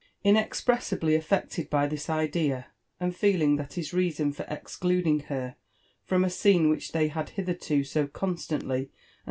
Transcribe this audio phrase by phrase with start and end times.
[0.25, 5.57] '^ biexpressibiy aflected by Ibis idea, and feeling that his reason for esbcludiog her
[6.09, 8.87] fipoq^ a seene which they had hitherto so Gonstantly and.